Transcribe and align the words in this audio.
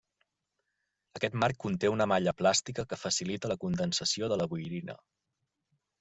Aquest 1.17 1.35
marc 1.41 1.57
conté 1.65 1.91
una 1.95 2.07
malla 2.11 2.33
plàstica 2.39 2.85
que 2.93 2.99
facilita 3.01 3.51
la 3.51 3.57
condensació 3.65 4.31
de 4.33 4.39
la 4.43 4.47
boirina. 4.55 4.97